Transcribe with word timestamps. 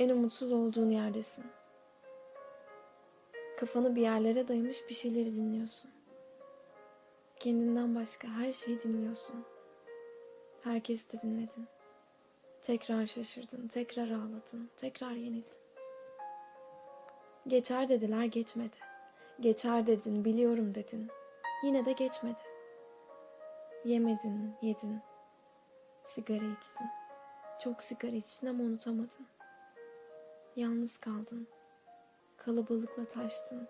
En 0.00 0.08
umutsuz 0.08 0.52
olduğun 0.52 0.90
yerdesin. 0.90 1.44
Kafanı 3.56 3.96
bir 3.96 4.00
yerlere 4.00 4.48
dayamış 4.48 4.88
bir 4.88 4.94
şeyleri 4.94 5.36
dinliyorsun. 5.36 5.90
Kendinden 7.40 7.94
başka 7.94 8.28
her 8.28 8.52
şeyi 8.52 8.80
dinliyorsun. 8.80 9.44
Herkesi 10.64 11.12
de 11.12 11.22
dinledin. 11.22 11.66
Tekrar 12.62 13.06
şaşırdın, 13.06 13.68
tekrar 13.68 14.10
ağladın, 14.10 14.70
tekrar 14.76 15.10
yenildin. 15.10 15.60
Geçer 17.46 17.88
dediler, 17.88 18.24
geçmedi. 18.24 18.76
Geçer 19.40 19.86
dedin, 19.86 20.24
biliyorum 20.24 20.74
dedin. 20.74 21.10
Yine 21.64 21.86
de 21.86 21.92
geçmedi. 21.92 22.40
Yemedin, 23.84 24.54
yedin. 24.62 25.00
Sigara 26.04 26.56
içtin. 26.60 26.86
Çok 27.64 27.82
sigara 27.82 28.16
içtin 28.16 28.46
ama 28.46 28.64
unutamadın. 28.64 29.26
Yalnız 30.60 30.98
kaldın. 30.98 31.48
Kalabalıkla 32.36 33.04
taştın. 33.08 33.68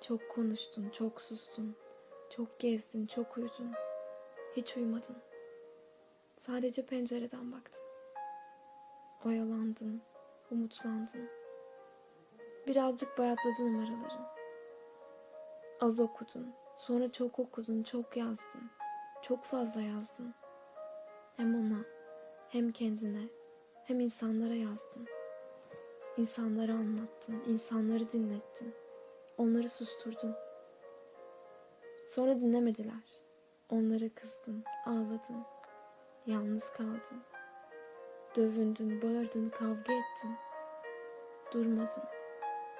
Çok 0.00 0.30
konuştun, 0.30 0.90
çok 0.90 1.22
sustun. 1.22 1.76
Çok 2.30 2.60
gezdin, 2.60 3.06
çok 3.06 3.36
uyudun. 3.36 3.72
Hiç 4.56 4.76
uyumadın. 4.76 5.16
Sadece 6.36 6.86
pencereden 6.86 7.52
baktın. 7.52 7.82
Oyalandın, 9.24 10.02
umutlandın. 10.50 11.28
Birazcık 12.66 13.18
bayatladı 13.18 13.62
numaraların. 13.62 14.26
Az 15.80 16.00
okudun, 16.00 16.54
sonra 16.76 17.12
çok 17.12 17.38
okudun, 17.38 17.82
çok 17.82 18.16
yazdın. 18.16 18.70
Çok 19.22 19.44
fazla 19.44 19.80
yazdın. 19.80 20.34
Hem 21.36 21.54
ona, 21.54 21.84
hem 22.48 22.72
kendine, 22.72 23.28
hem 23.84 24.00
insanlara 24.00 24.54
yazdın. 24.54 25.08
İnsanlara 26.16 26.72
anlattın, 26.72 27.42
insanları 27.46 28.10
dinlettin. 28.10 28.74
Onları 29.38 29.68
susturdun. 29.68 30.34
Sonra 32.06 32.40
dinlemediler. 32.40 33.20
Onlara 33.70 34.08
kızdın, 34.14 34.64
ağladın. 34.86 35.44
Yalnız 36.26 36.72
kaldın. 36.72 37.22
Dövündün, 38.36 39.02
bağırdın, 39.02 39.50
kavga 39.50 39.92
ettin. 39.92 40.36
Durmadın, 41.52 42.04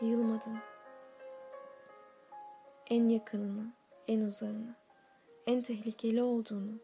yılmadın. 0.00 0.58
En 2.86 3.08
yakınını, 3.08 3.72
en 4.06 4.20
uzağını, 4.20 4.74
en 5.46 5.62
tehlikeli 5.62 6.22
olduğunu, 6.22 6.78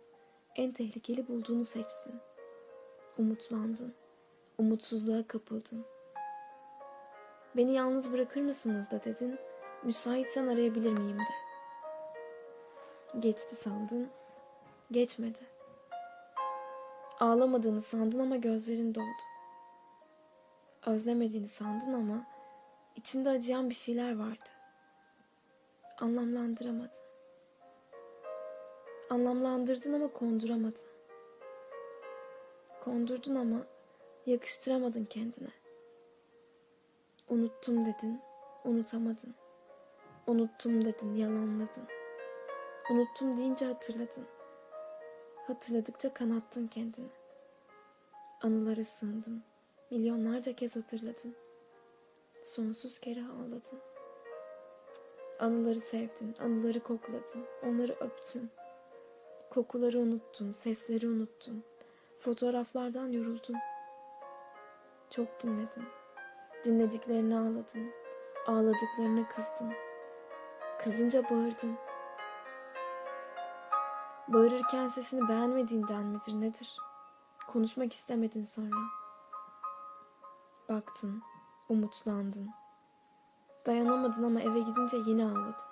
en 0.56 0.72
tehlikeli 0.72 1.28
bulduğunu 1.28 1.64
seçtin. 1.64 2.14
Umutlandın, 3.18 3.94
umutsuzluğa 4.58 5.26
kapıldın. 5.26 5.93
Beni 7.56 7.72
yalnız 7.74 8.12
bırakır 8.12 8.40
mısınız 8.40 8.90
da 8.90 9.04
dedin, 9.04 9.38
müsaitsen 9.82 10.46
arayabilir 10.46 10.92
miyim 10.92 11.18
de. 11.18 11.34
Geçti 13.20 13.56
sandın, 13.56 14.10
geçmedi. 14.90 15.40
Ağlamadığını 17.20 17.80
sandın 17.80 18.18
ama 18.18 18.36
gözlerin 18.36 18.94
doldu. 18.94 19.22
Özlemediğini 20.86 21.46
sandın 21.46 21.92
ama 21.92 22.26
içinde 22.96 23.30
acıyan 23.30 23.70
bir 23.70 23.74
şeyler 23.74 24.18
vardı. 24.18 24.50
Anlamlandıramadın. 25.98 27.04
Anlamlandırdın 29.10 29.92
ama 29.92 30.08
konduramadın. 30.08 30.86
Kondurdun 32.84 33.34
ama 33.34 33.66
yakıştıramadın 34.26 35.04
kendine. 35.04 35.63
Unuttum 37.28 37.86
dedin, 37.86 38.20
unutamadın. 38.64 39.34
Unuttum 40.26 40.84
dedin, 40.84 41.14
yalanladın. 41.14 41.84
Unuttum 42.90 43.36
deyince 43.36 43.64
hatırladın. 43.66 44.26
Hatırladıkça 45.46 46.14
kanattın 46.14 46.66
kendini. 46.66 47.08
Anılara 48.42 48.84
sığındın. 48.84 49.42
Milyonlarca 49.90 50.56
kez 50.56 50.76
hatırladın. 50.76 51.34
Sonsuz 52.42 52.98
kere 52.98 53.20
ağladın. 53.20 53.80
Anıları 55.38 55.80
sevdin, 55.80 56.34
anıları 56.40 56.80
kokladın, 56.80 57.44
onları 57.62 57.92
öptün. 57.92 58.50
Kokuları 59.50 59.98
unuttun, 59.98 60.50
sesleri 60.50 61.08
unuttun. 61.08 61.64
Fotoğraflardan 62.18 63.08
yoruldun. 63.08 63.56
Çok 65.10 65.42
dinledin. 65.42 65.84
Dinlediklerini 66.64 67.38
ağladın. 67.38 67.92
Ağladıklarına 68.46 69.28
kızdın. 69.28 69.72
Kızınca 70.78 71.24
bağırdın. 71.24 71.78
Bağırırken 74.28 74.86
sesini 74.86 75.28
beğenmediğinden 75.28 76.04
midir 76.04 76.32
nedir? 76.32 76.76
Konuşmak 77.48 77.92
istemedin 77.92 78.42
sonra. 78.42 78.76
Baktın, 80.68 81.22
umutlandın. 81.68 82.50
Dayanamadın 83.66 84.22
ama 84.22 84.40
eve 84.40 84.60
gidince 84.60 84.96
yine 84.96 85.24
ağladın. 85.24 85.68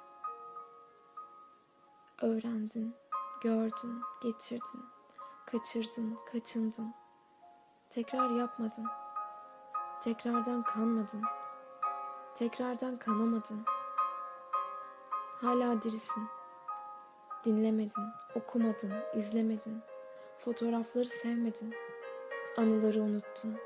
Öğrendin, 2.22 2.94
gördün, 3.42 4.02
geçirdin, 4.22 4.84
kaçırdın, 5.46 6.18
kaçındın. 6.32 6.94
Tekrar 7.90 8.30
yapmadın. 8.30 8.86
Tekrardan 10.02 10.62
kanmadın. 10.62 11.22
Tekrardan 12.34 12.96
kanamadın. 12.98 13.64
Hala 15.40 15.82
dirisin. 15.82 16.28
Dinlemedin, 17.44 18.04
okumadın, 18.34 18.92
izlemedin. 19.14 19.82
Fotoğrafları 20.38 21.06
sevmedin. 21.06 21.74
Anıları 22.56 23.02
unuttun. 23.02 23.56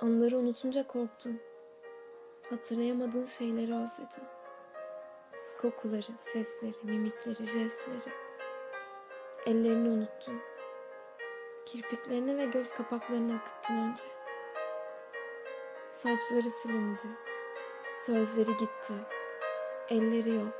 Anıları 0.00 0.38
unutunca 0.38 0.86
korktun. 0.86 1.40
Hatırlayamadığın 2.50 3.24
şeyleri 3.24 3.74
özledin. 3.74 4.24
Kokuları, 5.60 6.16
sesleri, 6.16 6.76
mimikleri, 6.82 7.44
jestleri. 7.44 8.12
Ellerini 9.46 9.88
unuttun. 9.88 10.40
Kirpiklerini 11.66 12.38
ve 12.38 12.44
göz 12.44 12.72
kapaklarını 12.72 13.34
akıttın 13.36 13.74
önce. 13.74 14.17
Saçları 16.02 16.50
silindi. 16.50 17.18
Sözleri 17.96 18.56
gitti. 18.56 18.94
Elleri 19.88 20.34
yok. 20.34 20.54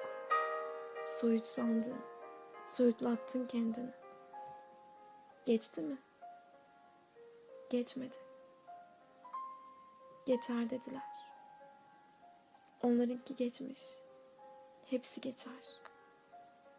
Soyutlandın. 1.05 1.97
Soyutlattın 2.67 3.47
kendini. 3.47 3.91
Geçti 5.45 5.81
mi? 5.81 5.99
Geçmedi. 7.71 8.17
Geçer 10.27 10.71
dediler. 10.71 11.03
Onlarınki 12.83 13.37
geçmiş. 13.37 13.81
Hepsi 14.85 15.21
geçer. 15.21 15.81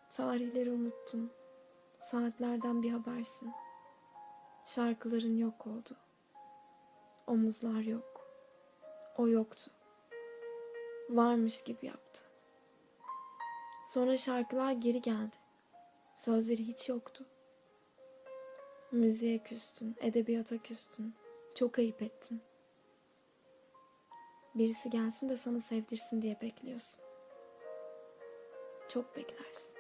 Tarihleri 0.10 0.72
unuttun. 0.72 1.32
Saatlerden 2.00 2.84
bir 2.84 2.92
habersin. 2.92 3.54
Şarkıların 4.66 5.38
yok 5.38 5.68
oldu. 5.68 5.98
Omuzlar 7.28 7.82
yok. 7.82 8.09
O 9.20 9.28
yoktu. 9.28 9.72
Varmış 11.10 11.64
gibi 11.64 11.86
yaptı. 11.86 12.22
Sonra 13.88 14.18
şarkılar 14.18 14.72
geri 14.72 15.02
geldi. 15.02 15.36
Sözleri 16.16 16.68
hiç 16.68 16.90
yoktu. 16.90 17.26
Müziğe 18.92 19.44
küstün, 19.44 19.96
edebiyata 20.00 20.58
küstün. 20.58 21.14
Çok 21.56 21.80
ayıp 21.80 22.02
ettin. 22.02 22.42
Birisi 24.56 24.90
gelsin 24.90 25.30
de 25.30 25.38
sana 25.38 25.60
sevdirsin 25.60 26.22
diye 26.22 26.42
bekliyorsun. 26.42 27.00
Çok 28.90 29.16
beklersin. 29.16 29.79